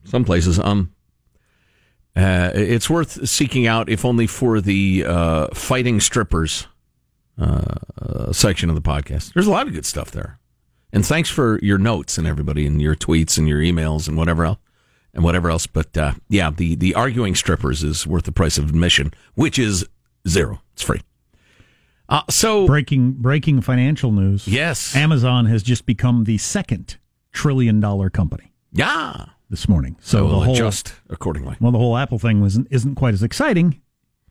[0.06, 0.94] some places, um,
[2.16, 6.68] uh, it's worth seeking out, if only for the uh, fighting strippers
[7.38, 9.34] uh, uh, section of the podcast.
[9.34, 10.39] There's a lot of good stuff there,
[10.92, 14.46] and thanks for your notes and everybody, and your tweets and your emails and whatever
[14.46, 14.60] else,
[15.14, 15.68] and whatever else.
[15.68, 19.88] But uh, yeah, the the arguing strippers is worth the price of admission, which is
[20.28, 20.62] zero.
[20.74, 21.02] It's free.
[22.08, 24.48] Uh, so Breaking breaking financial news.
[24.48, 26.98] yes, Amazon has just become the second
[27.32, 29.26] trillion dollar company yeah.
[29.50, 29.96] this morning.
[30.02, 31.56] So, we'll whole adjust accordingly.
[31.60, 33.82] well, the whole Apple thing was isn't quite as exciting.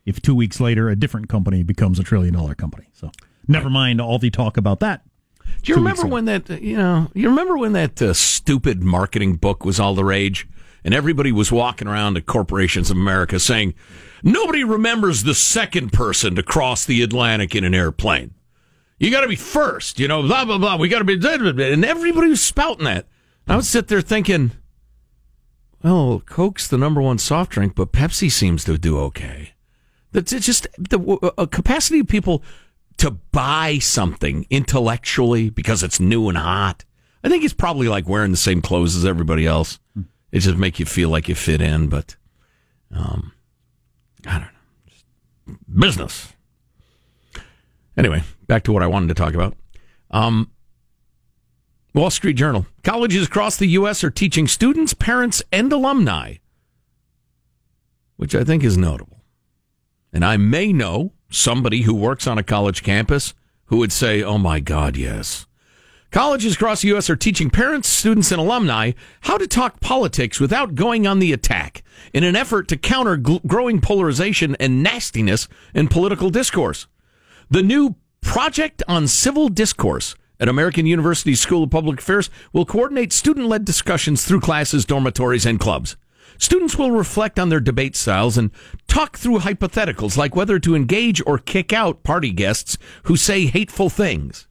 [0.05, 3.13] If two weeks later a different company becomes a trillion dollar company, so
[3.47, 5.03] never mind all the talk about that.
[5.63, 7.11] Do you Two remember when that uh, you know?
[7.15, 10.47] You remember when that uh, stupid marketing book was all the rage,
[10.85, 13.75] and everybody was walking around at corporations of America saying,
[14.23, 18.35] "Nobody remembers the second person to cross the Atlantic in an airplane.
[18.99, 20.77] You got to be first, you know." Blah blah blah.
[20.77, 23.07] We got to be, and everybody was spouting that.
[23.47, 24.53] I would sit there thinking,
[25.83, 29.55] "Well, Coke's the number one soft drink, but Pepsi seems to do okay."
[30.13, 30.99] That's it's just the
[31.37, 32.43] uh, capacity of people
[32.99, 36.85] to buy something intellectually because it's new and hot.
[37.25, 39.79] I think it's probably like wearing the same clothes as everybody else.
[40.31, 42.17] It just make you feel like you fit in, but
[42.95, 43.33] um,
[44.27, 44.49] I don't know.
[44.87, 45.05] Just
[45.79, 46.33] business.
[47.97, 49.57] Anyway, back to what I wanted to talk about.
[50.11, 50.51] Um,
[51.95, 52.67] Wall Street Journal.
[52.85, 54.05] Colleges across the U.S.
[54.05, 56.35] are teaching students, parents, and alumni,
[58.17, 59.23] which I think is notable.
[60.13, 63.35] And I may know somebody who works on a college campus
[63.67, 65.47] who would say, oh my God, yes.
[66.11, 67.11] Colleges across the U.S.
[67.11, 71.83] are teaching parents, students, and alumni how to talk politics without going on the attack
[72.15, 76.87] in an effort to counter gl- growing polarization and nastiness in political discourse.
[77.51, 83.13] The new Project on Civil Discourse at American University School of Public Affairs will coordinate
[83.13, 85.97] student led discussions through classes, dormitories, and clubs.
[86.39, 88.51] Students will reflect on their debate styles and
[88.87, 93.91] talk through hypotheticals like whether to engage or kick out party guests who say hateful
[93.91, 94.47] things.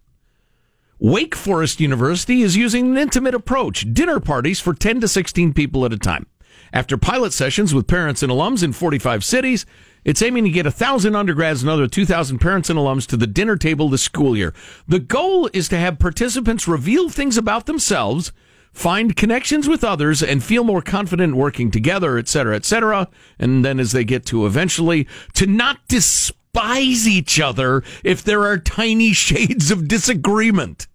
[0.99, 5.85] Wake Forest University is using an intimate approach, dinner parties for 10 to 16 people
[5.85, 6.25] at a time.
[6.73, 9.65] After pilot sessions with parents and alums in 45 cities,
[10.03, 13.55] it's aiming to get 1,000 undergrads and another 2,000 parents and alums to the dinner
[13.55, 14.53] table this school year.
[14.87, 18.31] The goal is to have participants reveal things about themselves,
[18.77, 23.09] find connections with others, and feel more confident working together, et cetera, et cetera.
[23.39, 28.59] And then as they get to eventually, to not despise each other if there are
[28.59, 30.87] tiny shades of disagreement.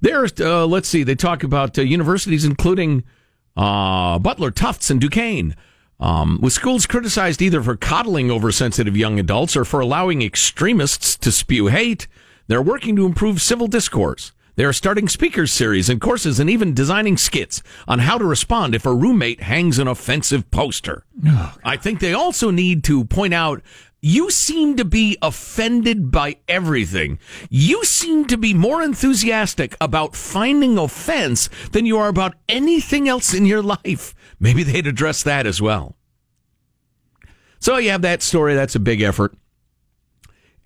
[0.00, 3.04] There's, uh, let's see, they talk about uh, universities including
[3.54, 5.54] uh, Butler, Tufts, and Duquesne.
[6.00, 11.30] Um, with schools criticized either for coddling oversensitive young adults or for allowing extremists to
[11.30, 12.08] spew hate,
[12.46, 14.32] they're working to improve civil discourse.
[14.56, 18.74] They are starting speakers series and courses and even designing skits on how to respond
[18.74, 21.04] if a roommate hangs an offensive poster.
[21.64, 23.62] I think they also need to point out
[24.00, 27.18] you seem to be offended by everything.
[27.48, 33.32] You seem to be more enthusiastic about finding offense than you are about anything else
[33.32, 34.14] in your life.
[34.38, 35.96] Maybe they'd address that as well.
[37.60, 38.54] So you have that story.
[38.54, 39.34] That's a big effort.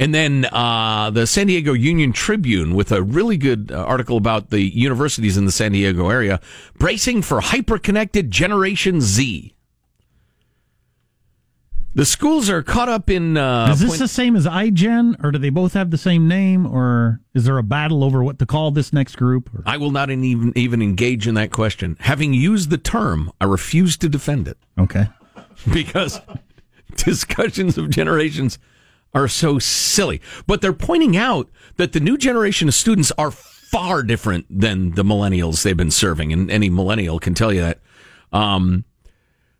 [0.01, 4.51] And then uh, the San Diego Union Tribune with a really good uh, article about
[4.51, 6.41] the universities in the San Diego area
[6.79, 9.55] bracing for hyperconnected Generation Z.
[11.95, 13.37] The schools are caught up in.
[13.37, 16.29] Uh, is this point- the same as iGen, or do they both have the same
[16.29, 19.51] name, or is there a battle over what to call this next group?
[19.53, 19.65] Or?
[19.67, 21.97] I will not even even engage in that question.
[22.01, 25.09] Having used the term, I refuse to defend it Okay.
[25.73, 26.21] because
[26.95, 28.61] discussions of generations
[29.14, 30.21] are so silly.
[30.47, 35.05] But they're pointing out that the new generation of students are far different than the
[35.05, 37.81] millennials they've been serving, and any millennial can tell you that.
[38.33, 38.85] Um,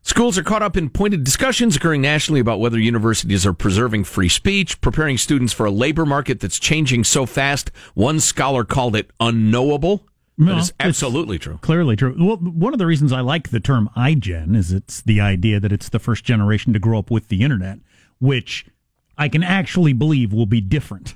[0.01, 4.29] Schools are caught up in pointed discussions occurring nationally about whether universities are preserving free
[4.29, 7.69] speech, preparing students for a labor market that's changing so fast.
[7.95, 10.05] One scholar called it unknowable.
[10.37, 11.59] No, that is it's absolutely true.
[11.61, 12.15] Clearly true.
[12.17, 15.73] Well, one of the reasons I like the term iGen is it's the idea that
[15.73, 17.79] it's the first generation to grow up with the internet,
[18.19, 18.65] which
[19.19, 21.15] I can actually believe will be different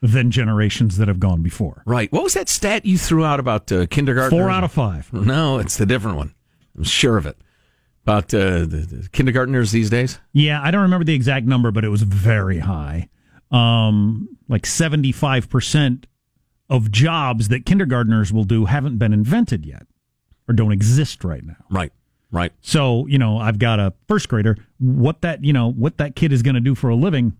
[0.00, 1.82] than generations that have gone before.
[1.86, 2.10] Right.
[2.10, 4.36] What was that stat you threw out about uh, kindergarten?
[4.36, 5.12] Four out of five.
[5.12, 6.34] No, it's the different one.
[6.76, 7.36] I'm sure of it.
[8.04, 10.18] About uh, the, the kindergartners these days.
[10.32, 13.08] Yeah, I don't remember the exact number, but it was very high.
[13.52, 16.04] Um, like 75%
[16.68, 19.86] of jobs that kindergartners will do haven't been invented yet
[20.48, 21.64] or don't exist right now.
[21.70, 21.92] Right.
[22.32, 22.50] Right.
[22.62, 24.56] So, you know, I've got a first grader.
[24.78, 27.36] What that, you know, what that kid is going to do for a living,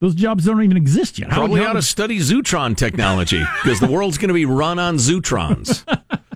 [0.00, 1.30] those jobs don't even exist yet.
[1.30, 4.78] How- Probably how- ought to study Zootron technology because the world's going to be run
[4.78, 5.84] on Zootrons.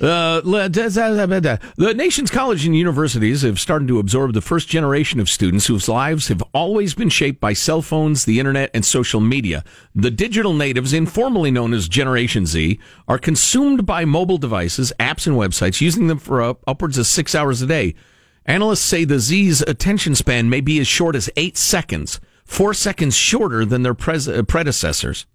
[0.00, 5.66] Uh, the nation's colleges and universities have started to absorb the first generation of students
[5.66, 9.64] whose lives have always been shaped by cell phones, the internet, and social media.
[9.96, 15.34] The digital natives, informally known as Generation Z, are consumed by mobile devices, apps, and
[15.36, 17.94] websites, using them for uh, upwards of six hours a day.
[18.46, 23.14] Analysts say the Z's attention span may be as short as eight seconds, four seconds
[23.14, 25.26] shorter than their pres- uh, predecessors.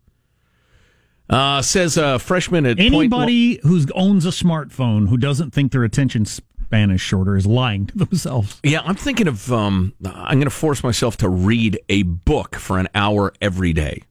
[1.30, 5.86] Uh, says a freshman at Point- Anybody who owns a smartphone who doesn't think their
[5.86, 8.60] attention span is shorter is lying to themselves.
[8.64, 9.52] Yeah, I'm thinking of.
[9.54, 14.04] Um, I'm going to force myself to read a book for an hour every day.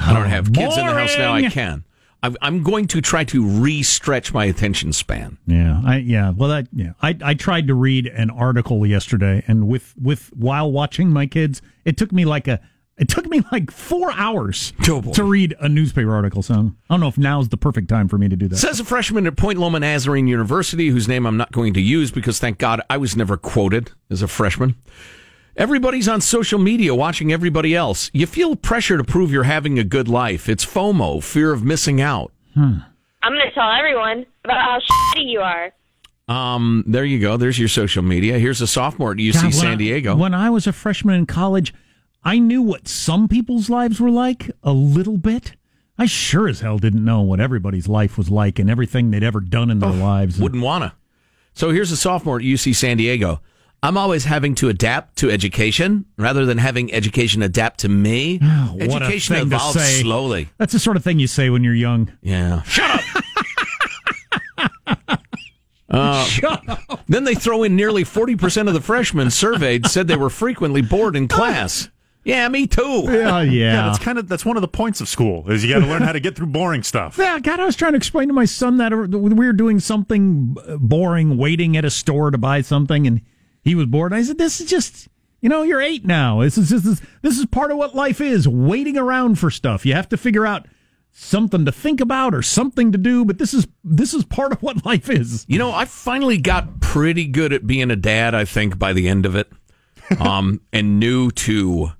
[0.00, 1.34] I don't have kids in the house now.
[1.34, 1.84] I can.
[2.22, 5.38] I'm, I'm going to try to re-stretch my attention span.
[5.46, 6.30] Yeah, I yeah.
[6.30, 6.92] Well, that yeah.
[7.02, 11.62] I I tried to read an article yesterday, and with with while watching my kids,
[11.84, 12.60] it took me like a
[12.98, 16.42] it took me like four hours Oh, to read a newspaper article.
[16.42, 18.56] So I don't know if now's the perfect time for me to do that.
[18.56, 22.12] Says a freshman at Point Loma Nazarene University, whose name I'm not going to use
[22.12, 24.76] because thank God I was never quoted as a freshman.
[25.56, 28.10] Everybody's on social media watching everybody else.
[28.14, 30.48] You feel pressure to prove you're having a good life.
[30.48, 32.32] It's FOMO, fear of missing out.
[32.56, 32.82] I'm
[33.22, 35.72] going to tell everyone about how shitty you are.
[36.28, 37.36] Um, there you go.
[37.36, 38.38] There's your social media.
[38.38, 40.16] Here's a sophomore at UC God, when San I- Diego.
[40.16, 41.74] when I was a freshman in college,
[42.24, 45.52] I knew what some people's lives were like a little bit.
[45.98, 49.40] I sure as hell didn't know what everybody's life was like and everything they'd ever
[49.40, 50.38] done in their lives.
[50.40, 50.94] Wouldn't wanna.
[51.52, 53.40] So here's a sophomore at UC San Diego.
[53.84, 58.38] I'm always having to adapt to education rather than having education adapt to me.
[58.38, 60.02] What a education thing to evolves say.
[60.02, 60.48] slowly.
[60.58, 62.12] That's the sort of thing you say when you're young.
[62.22, 62.62] Yeah.
[62.62, 63.00] Shut up.
[65.90, 66.26] Uh,
[67.06, 71.14] Then they throw in nearly 40% of the freshmen surveyed said they were frequently bored
[71.14, 71.90] in class.
[72.24, 73.02] Yeah, me too.
[73.08, 73.76] Yeah, yeah.
[73.88, 76.00] that's kind of that's one of the points of school is you got to learn
[76.00, 77.18] how to get through boring stuff.
[77.18, 80.56] Yeah, God, I was trying to explain to my son that we were doing something
[80.78, 83.20] boring, waiting at a store to buy something, and
[83.62, 84.12] he was bored.
[84.12, 85.08] And I said, "This is just,
[85.40, 86.42] you know, you're eight now.
[86.42, 89.86] This is this is this is part of what life is: waiting around for stuff.
[89.86, 90.66] You have to figure out
[91.12, 93.24] something to think about or something to do.
[93.24, 95.44] But this is this is part of what life is.
[95.48, 99.08] You know, I finally got pretty good at being a dad, I think, by the
[99.08, 99.50] end of it,
[100.18, 101.92] um, and knew to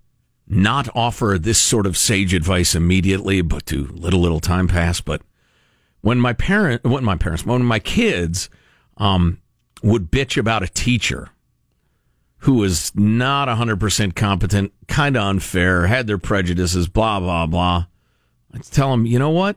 [0.48, 5.00] not offer this sort of sage advice immediately, but to let a little time pass.
[5.00, 5.22] But
[6.00, 8.50] when my parent, when my parents, when my kids
[8.98, 9.40] um,
[9.82, 11.30] would bitch about a teacher
[12.42, 17.86] who was not 100% competent, kind of unfair, had their prejudices, blah, blah, blah,
[18.52, 19.56] I'd tell them, you know what?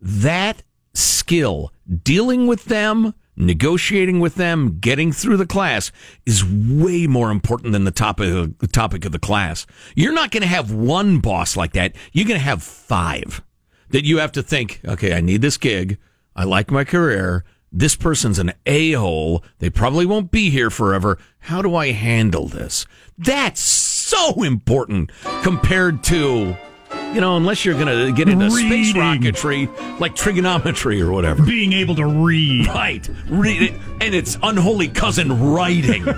[0.00, 0.62] That
[0.94, 1.72] skill,
[2.02, 5.92] dealing with them, negotiating with them, getting through the class
[6.24, 9.66] is way more important than the topic of, the topic of the class.
[9.94, 11.94] You're not going to have one boss like that.
[12.12, 13.42] You're going to have five
[13.90, 15.98] that you have to think, okay, I need this gig.
[16.34, 17.44] I like my career.
[17.76, 19.42] This person's an a-hole.
[19.58, 21.18] They probably won't be here forever.
[21.40, 22.86] How do I handle this?
[23.18, 25.10] That's so important
[25.42, 26.56] compared to,
[27.12, 31.44] you know, unless you're going to get into space rocketry, like trigonometry or whatever.
[31.44, 32.68] Being able to read.
[32.68, 33.10] Right.
[33.26, 33.74] Read it.
[34.00, 36.04] And it's unholy cousin writing.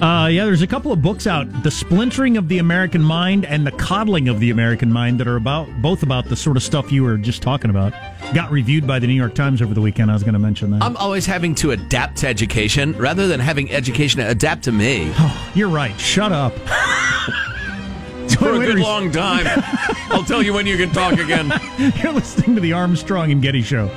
[0.00, 3.66] Uh, yeah, there's a couple of books out: "The Splintering of the American Mind" and
[3.66, 6.92] "The Coddling of the American Mind" that are about both about the sort of stuff
[6.92, 7.94] you were just talking about.
[8.34, 10.10] Got reviewed by the New York Times over the weekend.
[10.10, 10.82] I was going to mention that.
[10.82, 15.12] I'm always having to adapt to education rather than having education adapt to me.
[15.54, 15.98] You're right.
[15.98, 16.52] Shut up.
[18.38, 19.46] For a good long time.
[20.10, 21.52] I'll tell you when you can talk again.
[22.02, 23.88] You're listening to the Armstrong and Getty Show.